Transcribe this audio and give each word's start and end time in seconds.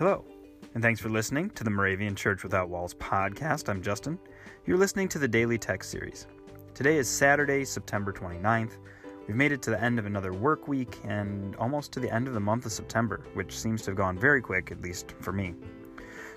Hello, 0.00 0.24
and 0.72 0.82
thanks 0.82 0.98
for 0.98 1.10
listening 1.10 1.50
to 1.50 1.62
the 1.62 1.68
Moravian 1.68 2.16
Church 2.16 2.42
Without 2.42 2.70
Walls 2.70 2.94
podcast. 2.94 3.68
I'm 3.68 3.82
Justin. 3.82 4.18
You're 4.64 4.78
listening 4.78 5.08
to 5.08 5.18
the 5.18 5.28
Daily 5.28 5.58
Text 5.58 5.90
Series. 5.90 6.26
Today 6.72 6.96
is 6.96 7.06
Saturday, 7.06 7.66
September 7.66 8.10
29th. 8.10 8.78
We've 9.28 9.36
made 9.36 9.52
it 9.52 9.60
to 9.60 9.68
the 9.68 9.84
end 9.84 9.98
of 9.98 10.06
another 10.06 10.32
work 10.32 10.68
week 10.68 10.96
and 11.04 11.54
almost 11.56 11.92
to 11.92 12.00
the 12.00 12.10
end 12.10 12.28
of 12.28 12.32
the 12.32 12.40
month 12.40 12.64
of 12.64 12.72
September, 12.72 13.26
which 13.34 13.58
seems 13.58 13.82
to 13.82 13.90
have 13.90 13.98
gone 13.98 14.18
very 14.18 14.40
quick, 14.40 14.72
at 14.72 14.80
least 14.80 15.12
for 15.20 15.32
me. 15.32 15.54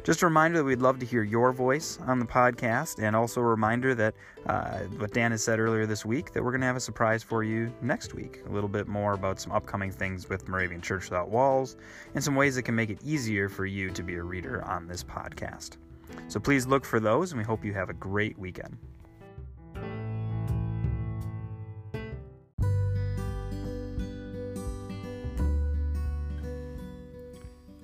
Just 0.04 0.22
a 0.22 0.26
reminder 0.26 0.58
that 0.58 0.66
we'd 0.66 0.82
love 0.82 1.00
to 1.00 1.06
hear 1.06 1.24
your 1.24 1.54
voice 1.54 1.98
on 2.08 2.20
the 2.20 2.26
podcast, 2.26 3.02
and 3.02 3.16
also 3.16 3.40
a 3.40 3.46
reminder 3.46 3.96
that 3.96 4.14
uh, 4.48 4.80
what 4.98 5.14
Dan 5.14 5.32
has 5.32 5.42
said 5.42 5.60
earlier 5.60 5.86
this 5.86 6.06
week, 6.06 6.34
that 6.34 6.44
we're 6.44 6.52
going 6.52 6.60
to 6.60 6.68
have 6.68 6.76
a 6.76 6.82
surprise 6.82 7.24
for 7.24 7.42
you 7.42 7.74
next 7.82 8.14
week. 8.14 8.42
A 8.46 8.52
little 8.52 8.68
bit 8.68 8.90
more 8.90 9.14
about 9.14 9.40
some 9.40 9.54
upcoming 9.54 9.92
things 9.92 10.28
with 10.28 10.46
Moravian 10.50 10.82
Church 10.82 11.06
Without 11.06 11.30
Walls, 11.30 11.78
and 12.16 12.22
some 12.22 12.36
ways 12.36 12.56
that 12.56 12.64
can 12.64 12.76
make 12.76 12.90
it 12.90 13.00
easier 13.02 13.48
for 13.48 13.66
you 13.66 13.90
to 13.92 14.04
be 14.04 14.16
a 14.16 14.24
reader 14.24 14.62
on 14.66 14.88
this 14.88 15.06
podcast. 15.06 15.78
So 16.28 16.38
please 16.38 16.68
look 16.68 16.84
for 16.84 17.00
those, 17.00 17.32
and 17.32 17.40
we 17.40 17.46
hope 17.46 17.64
you 17.64 17.74
have 17.74 17.90
a 17.90 17.94
great 17.94 18.38
weekend. 18.38 18.78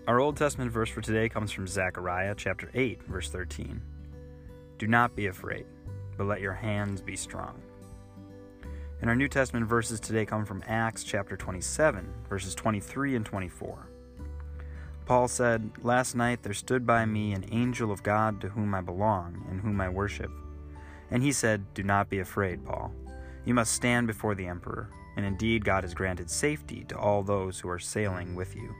Our 0.09 0.19
Old 0.19 0.37
Testament 0.37 0.71
verse 0.71 0.89
for 0.89 1.01
today 1.01 1.29
comes 1.29 1.51
from 1.51 1.67
Zechariah 1.67 2.33
chapter 2.35 2.71
8, 2.73 3.03
verse 3.03 3.29
13. 3.29 3.79
Do 4.79 4.87
not 4.87 5.15
be 5.15 5.27
afraid, 5.27 5.67
but 6.17 6.25
let 6.25 6.41
your 6.41 6.55
hands 6.55 6.99
be 6.99 7.15
strong. 7.15 7.61
And 9.01 9.07
our 9.07 9.15
New 9.15 9.27
Testament 9.27 9.67
verses 9.67 9.99
today 9.99 10.25
come 10.25 10.45
from 10.45 10.63
Acts 10.65 11.03
chapter 11.03 11.37
27, 11.37 12.11
verses 12.27 12.55
23 12.55 13.17
and 13.17 13.23
24. 13.23 13.87
Paul 15.05 15.27
said, 15.27 15.69
Last 15.83 16.15
night 16.15 16.41
there 16.41 16.55
stood 16.55 16.87
by 16.87 17.05
me 17.05 17.33
an 17.33 17.45
angel 17.51 17.91
of 17.91 18.01
God 18.01 18.41
to 18.41 18.49
whom 18.49 18.73
I 18.73 18.81
belong 18.81 19.45
and 19.47 19.61
whom 19.61 19.79
I 19.79 19.89
worship. 19.89 20.31
And 21.11 21.21
he 21.21 21.31
said, 21.31 21.71
Do 21.75 21.83
not 21.83 22.09
be 22.09 22.17
afraid, 22.17 22.65
Paul. 22.65 22.91
You 23.45 23.53
must 23.53 23.73
stand 23.73 24.07
before 24.07 24.33
the 24.33 24.47
emperor, 24.47 24.89
and 25.17 25.23
indeed 25.23 25.63
God 25.63 25.83
has 25.83 25.93
granted 25.93 26.31
safety 26.31 26.83
to 26.85 26.97
all 26.97 27.21
those 27.21 27.59
who 27.59 27.69
are 27.69 27.77
sailing 27.77 28.33
with 28.33 28.55
you. 28.55 28.73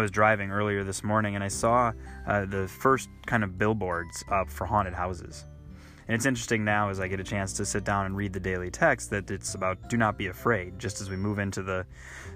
I 0.00 0.02
was 0.02 0.10
driving 0.10 0.50
earlier 0.50 0.82
this 0.82 1.04
morning 1.04 1.34
and 1.34 1.44
I 1.44 1.48
saw 1.48 1.92
uh, 2.26 2.46
the 2.46 2.66
first 2.66 3.10
kind 3.26 3.44
of 3.44 3.58
billboards 3.58 4.24
up 4.30 4.48
for 4.48 4.64
haunted 4.64 4.94
houses. 4.94 5.44
And 6.08 6.14
it's 6.14 6.24
interesting 6.24 6.64
now 6.64 6.88
as 6.88 7.00
I 7.00 7.06
get 7.06 7.20
a 7.20 7.24
chance 7.24 7.52
to 7.52 7.66
sit 7.66 7.84
down 7.84 8.06
and 8.06 8.16
read 8.16 8.32
the 8.32 8.40
daily 8.40 8.70
text 8.70 9.10
that 9.10 9.30
it's 9.30 9.54
about 9.54 9.90
do 9.90 9.98
not 9.98 10.16
be 10.16 10.28
afraid, 10.28 10.78
just 10.78 11.02
as 11.02 11.10
we 11.10 11.16
move 11.16 11.38
into 11.38 11.62
the 11.62 11.84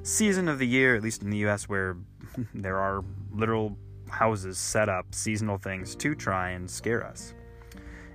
season 0.02 0.46
of 0.46 0.58
the 0.58 0.66
year, 0.66 0.94
at 0.94 1.02
least 1.02 1.22
in 1.22 1.30
the 1.30 1.38
US, 1.46 1.66
where 1.66 1.96
there 2.54 2.78
are 2.78 3.02
literal 3.32 3.78
houses 4.10 4.58
set 4.58 4.90
up, 4.90 5.14
seasonal 5.14 5.56
things 5.56 5.96
to 5.96 6.14
try 6.14 6.50
and 6.50 6.70
scare 6.70 7.02
us. 7.02 7.32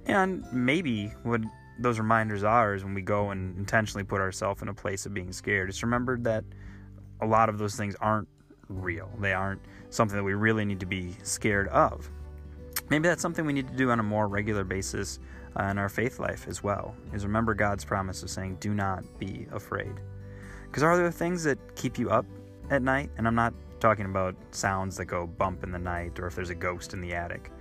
And 0.05 0.45
maybe 0.53 1.07
what 1.23 1.41
those 1.79 1.97
reminders 1.97 2.43
are 2.43 2.75
is 2.75 2.83
when 2.83 2.93
we 2.93 3.01
go 3.01 3.31
and 3.31 3.57
intentionally 3.57 4.03
put 4.03 4.21
ourselves 4.21 4.61
in 4.61 4.67
a 4.67 4.75
place 4.75 5.07
of 5.07 5.13
being 5.15 5.31
scared, 5.31 5.69
just 5.69 5.81
remember 5.81 6.19
that 6.19 6.43
a 7.19 7.25
lot 7.25 7.49
of 7.49 7.57
those 7.57 7.75
things 7.75 7.95
aren't 7.99 8.27
real. 8.69 9.09
They 9.19 9.33
aren't 9.33 9.61
something 9.89 10.15
that 10.15 10.23
we 10.23 10.33
really 10.33 10.65
need 10.65 10.79
to 10.79 10.85
be 10.85 11.15
scared 11.23 11.67
of. 11.69 12.09
Maybe 12.89 13.07
that's 13.07 13.21
something 13.21 13.45
we 13.45 13.53
need 13.53 13.67
to 13.67 13.75
do 13.75 13.91
on 13.91 13.99
a 13.99 14.03
more 14.03 14.27
regular 14.27 14.63
basis 14.63 15.19
uh, 15.59 15.63
in 15.63 15.77
our 15.77 15.89
faith 15.89 16.19
life 16.19 16.47
as 16.47 16.63
well. 16.63 16.95
Is 17.13 17.25
remember 17.25 17.53
God's 17.53 17.83
promise 17.83 18.23
of 18.23 18.29
saying, 18.29 18.57
"Do 18.59 18.73
not 18.73 19.03
be 19.19 19.47
afraid." 19.51 19.93
Because 20.65 20.83
are 20.83 20.95
there 20.95 21.11
things 21.11 21.43
that 21.43 21.57
keep 21.75 21.97
you 21.97 22.09
up 22.09 22.25
at 22.69 22.81
night? 22.81 23.09
And 23.17 23.27
I'm 23.27 23.35
not 23.35 23.53
talking 23.79 24.05
about 24.05 24.35
sounds 24.51 24.97
that 24.97 25.05
go 25.05 25.25
bump 25.25 25.63
in 25.63 25.71
the 25.71 25.79
night 25.79 26.19
or 26.19 26.27
if 26.27 26.35
there's 26.35 26.51
a 26.51 26.55
ghost 26.55 26.93
in 26.93 27.01
the 27.01 27.13
attic, 27.13 27.51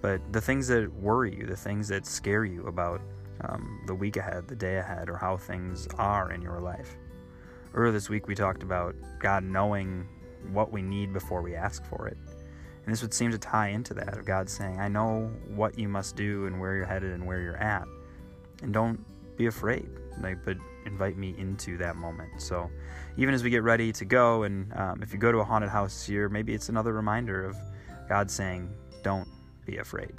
but 0.00 0.20
the 0.32 0.40
things 0.40 0.66
that 0.68 0.92
worry 0.94 1.36
you, 1.36 1.46
the 1.46 1.56
things 1.56 1.88
that 1.88 2.06
scare 2.06 2.44
you 2.44 2.66
about 2.66 3.00
um, 3.42 3.82
the 3.86 3.94
week 3.94 4.16
ahead, 4.16 4.48
the 4.48 4.56
day 4.56 4.78
ahead, 4.78 5.08
or 5.08 5.16
how 5.16 5.36
things 5.36 5.86
are 5.98 6.32
in 6.32 6.42
your 6.42 6.60
life. 6.60 6.96
Earlier 7.74 7.92
this 7.92 8.08
week, 8.08 8.26
we 8.26 8.34
talked 8.34 8.62
about 8.62 8.96
God 9.18 9.44
knowing 9.44 10.08
what 10.52 10.72
we 10.72 10.82
need 10.82 11.12
before 11.12 11.42
we 11.42 11.54
ask 11.54 11.84
for 11.84 12.08
it. 12.08 12.16
And 12.84 12.92
this 12.92 13.02
would 13.02 13.12
seem 13.12 13.32
to 13.32 13.38
tie 13.38 13.68
into 13.68 13.94
that 13.94 14.16
of 14.16 14.24
God 14.24 14.48
saying, 14.48 14.78
I 14.78 14.88
know 14.88 15.30
what 15.48 15.78
you 15.78 15.88
must 15.88 16.14
do 16.14 16.46
and 16.46 16.60
where 16.60 16.76
you're 16.76 16.86
headed 16.86 17.12
and 17.12 17.26
where 17.26 17.40
you're 17.40 17.56
at. 17.56 17.86
And 18.62 18.72
don't 18.72 19.04
be 19.36 19.46
afraid, 19.46 19.88
like, 20.20 20.44
but 20.44 20.56
invite 20.86 21.16
me 21.16 21.34
into 21.36 21.76
that 21.78 21.96
moment. 21.96 22.40
So 22.40 22.70
even 23.16 23.34
as 23.34 23.42
we 23.42 23.50
get 23.50 23.64
ready 23.64 23.92
to 23.92 24.04
go, 24.04 24.44
and 24.44 24.72
um, 24.74 25.02
if 25.02 25.12
you 25.12 25.18
go 25.18 25.32
to 25.32 25.38
a 25.38 25.44
haunted 25.44 25.68
house 25.70 26.06
here, 26.06 26.28
maybe 26.28 26.54
it's 26.54 26.68
another 26.68 26.92
reminder 26.92 27.44
of 27.44 27.56
God 28.08 28.30
saying, 28.30 28.72
Don't 29.02 29.28
be 29.64 29.78
afraid. 29.78 30.12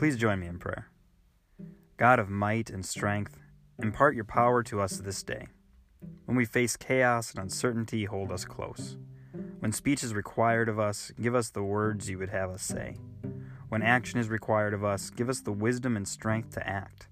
Please 0.00 0.16
join 0.16 0.40
me 0.40 0.46
in 0.46 0.58
prayer. 0.58 0.88
God 1.98 2.18
of 2.18 2.30
might 2.30 2.70
and 2.70 2.86
strength, 2.86 3.38
impart 3.82 4.14
your 4.14 4.24
power 4.24 4.62
to 4.62 4.80
us 4.80 4.96
this 4.96 5.22
day. 5.22 5.48
When 6.24 6.38
we 6.38 6.46
face 6.46 6.74
chaos 6.74 7.32
and 7.32 7.42
uncertainty, 7.42 8.06
hold 8.06 8.32
us 8.32 8.46
close. 8.46 8.96
When 9.58 9.72
speech 9.72 10.02
is 10.02 10.14
required 10.14 10.70
of 10.70 10.78
us, 10.80 11.12
give 11.20 11.34
us 11.34 11.50
the 11.50 11.62
words 11.62 12.08
you 12.08 12.16
would 12.16 12.30
have 12.30 12.48
us 12.48 12.62
say. 12.62 12.96
When 13.68 13.82
action 13.82 14.18
is 14.18 14.30
required 14.30 14.72
of 14.72 14.82
us, 14.82 15.10
give 15.10 15.28
us 15.28 15.42
the 15.42 15.52
wisdom 15.52 15.98
and 15.98 16.08
strength 16.08 16.54
to 16.54 16.66
act. 16.66 17.08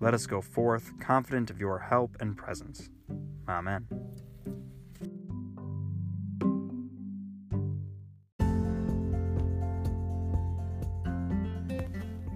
Let 0.00 0.12
us 0.12 0.26
go 0.26 0.40
forth, 0.40 0.98
confident 0.98 1.50
of 1.50 1.60
your 1.60 1.78
help 1.78 2.16
and 2.18 2.36
presence. 2.36 2.90
Amen. 3.48 3.86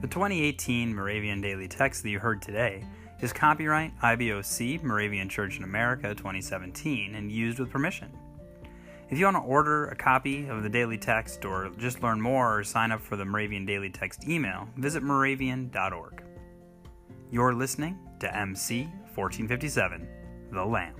The 0.08 0.14
2018 0.14 0.94
Moravian 0.94 1.42
Daily 1.42 1.68
Text 1.68 2.02
that 2.02 2.08
you 2.08 2.18
heard 2.18 2.40
today 2.40 2.82
is 3.20 3.30
copyright 3.30 3.92
IBOC 4.00 4.82
Moravian 4.82 5.28
Church 5.28 5.58
in 5.58 5.64
America 5.64 6.14
2017 6.14 7.14
and 7.14 7.30
used 7.30 7.58
with 7.58 7.68
permission. 7.68 8.10
If 9.10 9.18
you 9.18 9.26
want 9.26 9.36
to 9.36 9.42
order 9.42 9.88
a 9.88 9.94
copy 9.94 10.48
of 10.48 10.62
the 10.62 10.70
Daily 10.70 10.96
Text 10.96 11.44
or 11.44 11.70
just 11.76 12.02
learn 12.02 12.22
more 12.22 12.58
or 12.58 12.64
sign 12.64 12.90
up 12.90 13.02
for 13.02 13.16
the 13.16 13.24
Moravian 13.26 13.66
Daily 13.66 13.90
Text 13.90 14.26
email, 14.26 14.66
visit 14.78 15.02
moravian.org. 15.02 16.22
You're 17.30 17.52
listening 17.52 17.98
to 18.20 18.34
MC 18.34 18.84
1457, 19.14 20.08
The 20.52 20.64
Lamb. 20.64 20.94